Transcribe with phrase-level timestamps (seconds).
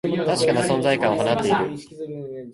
[0.25, 2.47] 確かな存在感を放っている